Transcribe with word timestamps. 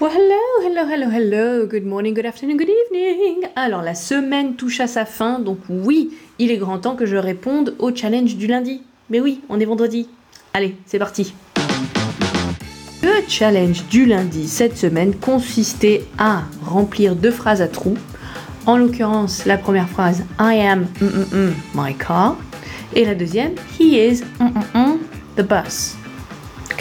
Well, 0.00 0.12
hello, 0.12 0.62
hello, 0.62 0.86
hello, 0.86 1.10
hello. 1.10 1.66
Good 1.66 1.84
morning, 1.84 2.14
good 2.14 2.24
afternoon, 2.24 2.56
good 2.56 2.68
evening. 2.68 3.48
Alors, 3.56 3.82
la 3.82 3.96
semaine 3.96 4.54
touche 4.54 4.78
à 4.78 4.86
sa 4.86 5.04
fin, 5.04 5.40
donc 5.40 5.58
oui, 5.68 6.10
il 6.38 6.52
est 6.52 6.56
grand 6.56 6.78
temps 6.78 6.94
que 6.94 7.04
je 7.04 7.16
réponde 7.16 7.74
au 7.80 7.92
challenge 7.92 8.36
du 8.36 8.46
lundi. 8.46 8.80
Mais 9.10 9.18
oui, 9.18 9.40
on 9.48 9.58
est 9.58 9.64
vendredi. 9.64 10.08
Allez, 10.54 10.76
c'est 10.86 11.00
parti. 11.00 11.34
Le 13.02 13.10
challenge 13.26 13.88
du 13.88 14.06
lundi 14.06 14.46
cette 14.46 14.76
semaine 14.76 15.16
consistait 15.16 16.04
à 16.16 16.42
remplir 16.64 17.16
deux 17.16 17.32
phrases 17.32 17.60
à 17.60 17.66
trous. 17.66 17.98
En 18.66 18.76
l'occurrence, 18.76 19.46
la 19.46 19.58
première 19.58 19.88
phrase 19.88 20.22
I 20.38 20.60
am 20.60 20.86
mm, 21.00 21.06
mm, 21.06 21.36
mm, 21.36 21.54
my 21.74 21.94
car 21.96 22.36
et 22.94 23.04
la 23.04 23.16
deuxième 23.16 23.54
He 23.80 23.96
is 23.96 24.22
the 25.36 25.42
bus. 25.42 25.96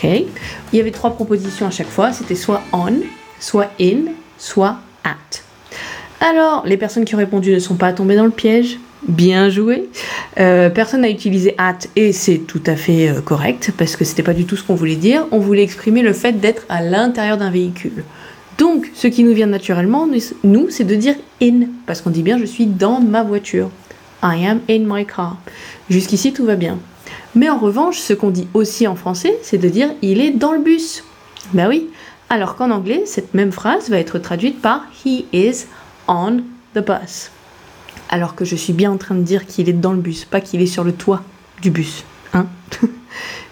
Il 0.04 0.28
y 0.74 0.80
avait 0.80 0.92
trois 0.92 1.12
propositions 1.12 1.68
à 1.68 1.72
chaque 1.72 1.90
fois. 1.90 2.12
C'était 2.12 2.36
soit 2.36 2.62
on, 2.74 2.94
soit 3.40 3.72
in, 3.80 4.12
soit 4.38 4.78
at. 5.04 5.16
Alors, 6.20 6.64
les 6.66 6.78
personnes 6.78 7.06
qui 7.06 7.16
ont 7.16 7.20
répondu 7.20 7.54
ne 7.54 7.60
sont 7.60 7.76
pas 7.76 7.94
tombées 7.94 8.16
dans 8.16 8.26
le 8.26 8.32
piège. 8.32 8.80
Bien 9.08 9.50
joué. 9.50 9.90
Euh, 10.40 10.70
personne 10.70 11.02
n'a 11.02 11.10
utilisé 11.10 11.54
at 11.60 11.78
et 11.96 12.12
c'est 12.12 12.40
tout 12.40 12.64
à 12.66 12.76
fait 12.76 13.10
euh, 13.10 13.22
correct 13.22 13.72
parce 13.78 13.96
que 13.96 14.04
c'était 14.04 14.24
pas 14.24 14.34
du 14.34 14.46
tout 14.46 14.56
ce 14.56 14.64
qu'on 14.64 14.74
voulait 14.74 14.96
dire. 14.96 15.28
On 15.32 15.38
voulait 15.38 15.62
exprimer 15.62 16.02
le 16.02 16.14
fait 16.14 16.34
d'être 16.34 16.64
à 16.68 16.82
l'intérieur 16.82 17.38
d'un 17.38 17.52
véhicule. 17.52 18.04
Donc, 18.58 18.90
ce 18.96 19.08
qui 19.08 19.24
nous 19.24 19.34
vient 19.34 19.46
naturellement, 19.46 20.08
nous, 20.44 20.70
c'est 20.72 20.84
de 20.84 20.96
dire 20.96 21.14
in 21.42 21.68
parce 21.86 22.02
qu'on 22.02 22.10
dit 22.10 22.24
bien 22.24 22.40
je 22.40 22.46
suis 22.46 22.66
dans 22.66 23.00
ma 23.00 23.22
voiture. 23.24 23.70
I 24.24 24.46
am 24.48 24.62
in 24.68 24.80
my 24.80 25.06
car. 25.06 25.38
Jusqu'ici, 25.92 26.34
tout 26.34 26.46
va 26.46 26.56
bien. 26.56 26.80
Mais 27.38 27.52
en 27.52 27.60
revanche, 27.60 28.00
ce 28.00 28.14
qu'on 28.14 28.32
dit 28.32 28.48
aussi 28.56 28.88
en 28.88 28.96
français, 28.96 29.38
c'est 29.44 29.60
de 29.60 29.70
dire 29.70 29.92
il 30.02 30.22
est 30.22 30.32
dans 30.32 30.54
le 30.54 30.60
bus. 30.60 31.04
Ben 31.54 31.68
oui. 31.68 31.88
Alors 32.32 32.56
qu'en 32.56 32.72
anglais, 32.72 33.04
cette 33.06 33.36
même 33.36 33.52
phrase 33.52 33.92
va 33.92 34.00
être 34.00 34.18
traduite 34.18 34.60
par 34.60 34.86
he 35.06 35.26
is 35.32 35.68
on 36.08 36.38
the 36.74 36.84
bus. 36.84 37.30
Alors 38.10 38.34
que 38.34 38.44
je 38.44 38.56
suis 38.56 38.74
bien 38.74 38.92
en 38.92 38.98
train 38.98 39.14
de 39.14 39.22
dire 39.22 39.46
qu'il 39.46 39.70
est 39.70 39.74
dans 39.74 39.94
le 39.94 40.00
bus, 40.00 40.26
pas 40.26 40.42
qu'il 40.42 40.64
est 40.64 40.66
sur 40.66 40.84
le 40.84 40.94
toit 40.94 41.22
du 41.62 41.70
bus. 41.70 42.06
Hein 42.34 42.48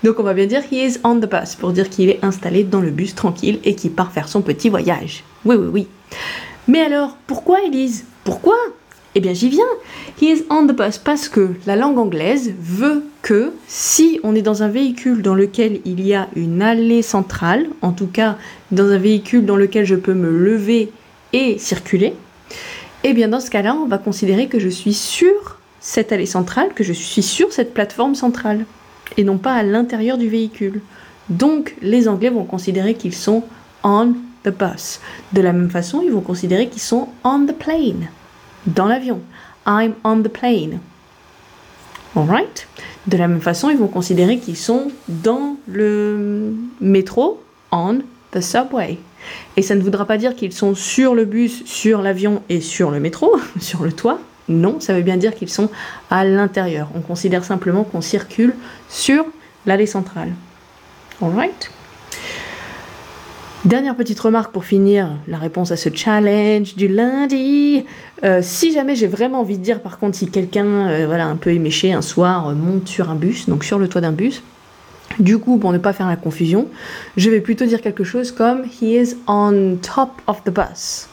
Donc 0.03 0.19
on 0.19 0.23
va 0.23 0.33
bien 0.33 0.47
dire 0.47 0.63
he 0.71 0.77
is 0.77 0.97
on 1.03 1.19
the 1.19 1.29
bus 1.29 1.53
pour 1.53 1.71
dire 1.71 1.87
qu'il 1.87 2.09
est 2.09 2.25
installé 2.25 2.63
dans 2.63 2.81
le 2.81 2.89
bus 2.89 3.13
tranquille 3.13 3.59
et 3.63 3.75
qu'il 3.75 3.91
part 3.91 4.11
faire 4.11 4.27
son 4.27 4.41
petit 4.41 4.69
voyage. 4.69 5.23
Oui, 5.45 5.57
oui, 5.57 5.67
oui. 5.71 5.87
Mais 6.67 6.81
alors, 6.81 7.17
pourquoi 7.27 7.61
Elise? 7.61 8.05
Pourquoi? 8.23 8.55
Eh 9.17 9.21
bien, 9.21 9.33
j'y 9.33 9.47
viens. 9.47 9.63
He 10.21 10.25
is 10.25 10.43
on 10.49 10.67
the 10.67 10.73
bus 10.73 10.97
parce 10.97 11.29
que 11.29 11.51
la 11.65 11.77
langue 11.77 11.97
anglaise 11.97 12.53
veut 12.59 13.05
que 13.21 13.53
si 13.65 14.19
on 14.23 14.35
est 14.35 14.41
dans 14.41 14.61
un 14.61 14.67
véhicule 14.67 15.21
dans 15.21 15.33
lequel 15.35 15.79
il 15.85 16.05
y 16.05 16.13
a 16.13 16.27
une 16.35 16.61
allée 16.61 17.01
centrale, 17.01 17.67
en 17.81 17.93
tout 17.93 18.07
cas 18.07 18.37
dans 18.71 18.89
un 18.89 18.97
véhicule 18.97 19.45
dans 19.45 19.55
lequel 19.55 19.85
je 19.85 19.95
peux 19.95 20.13
me 20.13 20.29
lever 20.29 20.91
et 21.31 21.57
circuler, 21.57 22.13
eh 23.05 23.13
bien 23.13 23.29
dans 23.29 23.39
ce 23.39 23.49
cas-là, 23.49 23.73
on 23.73 23.87
va 23.87 23.97
considérer 23.97 24.47
que 24.47 24.59
je 24.59 24.69
suis 24.69 24.93
sur 24.93 25.59
cette 25.79 26.11
allée 26.11 26.25
centrale, 26.25 26.73
que 26.73 26.83
je 26.83 26.93
suis 26.93 27.23
sur 27.23 27.53
cette 27.53 27.73
plateforme 27.73 28.15
centrale, 28.15 28.65
et 29.15 29.23
non 29.23 29.37
pas 29.37 29.53
à 29.53 29.63
l'intérieur 29.63 30.17
du 30.17 30.27
véhicule. 30.27 30.81
Donc 31.29 31.75
les 31.81 32.09
Anglais 32.09 32.29
vont 32.29 32.43
considérer 32.43 32.95
qu'ils 32.95 33.15
sont 33.15 33.43
on 33.81 34.13
the 34.43 34.49
bus. 34.49 34.99
De 35.31 35.41
la 35.41 35.53
même 35.53 35.69
façon, 35.69 36.01
ils 36.03 36.11
vont 36.11 36.21
considérer 36.21 36.67
qu'ils 36.67 36.81
sont 36.81 37.07
on 37.23 37.45
the 37.45 37.53
plane 37.53 38.09
dans 38.65 38.85
l'avion. 38.85 39.21
I'm 39.65 39.93
on 40.03 40.21
the 40.21 40.29
plane. 40.29 40.79
Alright? 42.15 42.67
De 43.07 43.17
la 43.17 43.27
même 43.27 43.41
façon, 43.41 43.69
ils 43.69 43.77
vont 43.77 43.87
considérer 43.87 44.39
qu'ils 44.39 44.57
sont 44.57 44.91
dans 45.07 45.57
le 45.67 46.53
métro, 46.79 47.43
on 47.71 47.99
the 48.31 48.41
subway. 48.41 48.97
Et 49.57 49.61
ça 49.61 49.75
ne 49.75 49.81
voudra 49.81 50.05
pas 50.05 50.17
dire 50.17 50.35
qu'ils 50.35 50.53
sont 50.53 50.75
sur 50.75 51.15
le 51.15 51.25
bus, 51.25 51.65
sur 51.65 52.01
l'avion 52.01 52.41
et 52.49 52.61
sur 52.61 52.91
le 52.91 52.99
métro, 52.99 53.35
sur 53.59 53.83
le 53.83 53.91
toit. 53.91 54.19
Non, 54.47 54.79
ça 54.79 54.93
veut 54.93 55.01
bien 55.01 55.17
dire 55.17 55.33
qu'ils 55.33 55.49
sont 55.49 55.69
à 56.09 56.23
l'intérieur. 56.23 56.89
On 56.95 57.01
considère 57.01 57.43
simplement 57.43 57.83
qu'on 57.83 58.01
circule 58.01 58.53
sur 58.89 59.25
l'allée 59.65 59.87
centrale. 59.87 60.33
Alright? 61.21 61.71
Dernière 63.65 63.95
petite 63.95 64.19
remarque 64.19 64.51
pour 64.51 64.63
finir 64.63 65.09
la 65.27 65.39
réponse 65.39 65.71
à 65.71 65.75
ce 65.75 65.89
challenge 65.91 66.75
du 66.75 66.87
lundi. 66.87 67.83
Euh, 68.23 68.41
si 68.43 68.71
jamais 68.71 68.95
j'ai 68.95 69.07
vraiment 69.07 69.39
envie 69.39 69.57
de 69.57 69.63
dire, 69.63 69.81
par 69.81 69.97
contre, 69.97 70.15
si 70.15 70.29
quelqu'un, 70.29 70.87
euh, 70.87 71.07
voilà, 71.07 71.25
un 71.25 71.35
peu 71.35 71.49
éméché 71.49 71.91
un 71.91 72.03
soir, 72.03 72.49
euh, 72.49 72.53
monte 72.53 72.87
sur 72.87 73.09
un 73.09 73.15
bus, 73.15 73.49
donc 73.49 73.63
sur 73.63 73.79
le 73.79 73.87
toit 73.87 74.01
d'un 74.01 74.11
bus, 74.11 74.43
du 75.17 75.39
coup, 75.39 75.57
pour 75.57 75.73
ne 75.73 75.79
pas 75.79 75.93
faire 75.93 76.07
la 76.07 76.15
confusion, 76.15 76.67
je 77.17 77.31
vais 77.31 77.41
plutôt 77.41 77.65
dire 77.65 77.81
quelque 77.81 78.03
chose 78.03 78.31
comme 78.31 78.65
He 78.65 79.01
is 79.01 79.15
on 79.25 79.77
top 79.81 80.11
of 80.27 80.43
the 80.43 80.51
bus. 80.51 81.07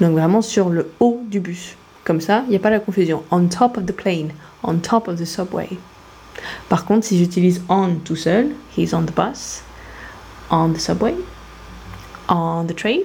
Donc 0.00 0.12
vraiment 0.12 0.40
sur 0.40 0.70
le 0.70 0.90
haut 0.98 1.20
du 1.30 1.40
bus. 1.40 1.76
Comme 2.04 2.22
ça, 2.22 2.42
il 2.46 2.50
n'y 2.52 2.56
a 2.56 2.60
pas 2.60 2.70
la 2.70 2.80
confusion. 2.80 3.22
On 3.30 3.48
top 3.48 3.76
of 3.76 3.84
the 3.84 3.92
plane, 3.92 4.30
on 4.62 4.76
top 4.76 5.08
of 5.08 5.20
the 5.20 5.26
subway. 5.26 5.68
Par 6.70 6.86
contre, 6.86 7.04
si 7.04 7.18
j'utilise 7.18 7.60
on 7.68 7.96
tout 8.02 8.16
seul, 8.16 8.46
he's 8.78 8.94
on 8.94 9.02
the 9.02 9.14
bus, 9.14 9.62
on 10.50 10.70
the 10.70 10.78
subway, 10.78 11.14
on 12.30 12.64
the 12.64 12.74
train. 12.74 13.00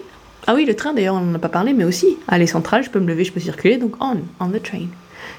Ah 0.48 0.54
oui, 0.54 0.66
le 0.66 0.76
train 0.76 0.94
d'ailleurs, 0.94 1.16
on 1.16 1.22
n'en 1.22 1.36
a 1.36 1.40
pas 1.40 1.50
parlé, 1.50 1.74
mais 1.74 1.84
aussi 1.84 2.18
à 2.28 2.38
les 2.38 2.48
centrales, 2.48 2.84
je 2.84 2.90
peux 2.90 3.00
me 3.00 3.08
lever, 3.08 3.24
je 3.24 3.34
peux 3.34 3.40
circuler, 3.40 3.78
donc 3.78 3.96
on, 4.00 4.18
on 4.40 4.50
the 4.50 4.62
train. 4.62 4.88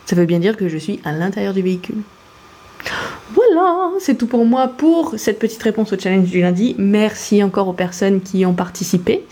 Ça 0.04 0.16
veut 0.16 0.26
bien 0.26 0.40
dire 0.40 0.56
que 0.56 0.68
je 0.68 0.76
suis 0.76 1.00
à 1.04 1.12
l'intérieur 1.12 1.54
du 1.54 1.62
véhicule. 1.62 1.98
Voilà, 3.34 3.90
c'est 3.98 4.16
tout 4.16 4.26
pour 4.26 4.44
moi 4.44 4.68
pour 4.68 5.14
cette 5.16 5.38
petite 5.38 5.62
réponse 5.62 5.92
au 5.92 5.98
challenge 5.98 6.30
du 6.30 6.40
lundi. 6.40 6.76
Merci 6.78 7.42
encore 7.42 7.68
aux 7.68 7.72
personnes 7.72 8.20
qui 8.20 8.46
ont 8.46 8.54
participé. 8.54 9.24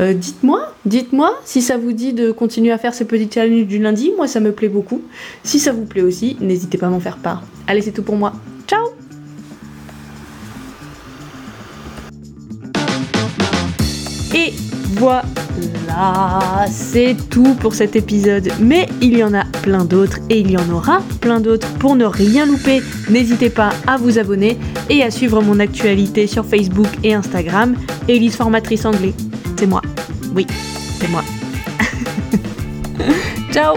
Euh, 0.00 0.14
dites-moi, 0.14 0.72
dites-moi 0.86 1.38
si 1.44 1.60
ça 1.60 1.76
vous 1.76 1.92
dit 1.92 2.14
de 2.14 2.32
continuer 2.32 2.72
à 2.72 2.78
faire 2.78 2.94
ces 2.94 3.04
petits 3.04 3.28
challenges 3.32 3.66
du 3.66 3.78
lundi. 3.78 4.12
Moi, 4.16 4.26
ça 4.26 4.40
me 4.40 4.52
plaît 4.52 4.68
beaucoup. 4.68 5.02
Si 5.44 5.58
ça 5.58 5.72
vous 5.72 5.84
plaît 5.84 6.02
aussi, 6.02 6.36
n'hésitez 6.40 6.78
pas 6.78 6.86
à 6.86 6.90
m'en 6.90 7.00
faire 7.00 7.18
part. 7.18 7.42
Allez, 7.66 7.82
c'est 7.82 7.92
tout 7.92 8.02
pour 8.02 8.16
moi. 8.16 8.32
Et 14.44 14.52
voilà, 14.94 16.66
c'est 16.68 17.16
tout 17.30 17.54
pour 17.60 17.74
cet 17.74 17.94
épisode. 17.94 18.48
Mais 18.60 18.88
il 19.00 19.16
y 19.16 19.22
en 19.22 19.34
a 19.34 19.44
plein 19.62 19.84
d'autres 19.84 20.18
et 20.30 20.40
il 20.40 20.50
y 20.50 20.56
en 20.56 20.68
aura 20.70 21.00
plein 21.20 21.40
d'autres. 21.40 21.68
Pour 21.78 21.94
ne 21.94 22.04
rien 22.04 22.46
louper, 22.46 22.82
n'hésitez 23.08 23.50
pas 23.50 23.70
à 23.86 23.96
vous 23.96 24.18
abonner 24.18 24.58
et 24.90 25.02
à 25.02 25.10
suivre 25.10 25.42
mon 25.42 25.60
actualité 25.60 26.26
sur 26.26 26.44
Facebook 26.44 26.88
et 27.04 27.14
Instagram. 27.14 27.76
Elise 28.08 28.36
Formatrice 28.36 28.84
Anglais. 28.84 29.14
C'est 29.58 29.66
moi. 29.66 29.82
Oui, 30.34 30.46
c'est 30.98 31.08
moi. 31.08 31.22
Ciao 33.52 33.76